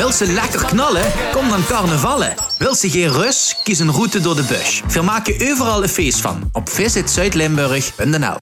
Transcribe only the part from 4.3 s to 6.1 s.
de bus. We maken overal een